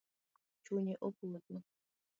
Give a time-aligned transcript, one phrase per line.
[0.63, 1.57] Chunye opodho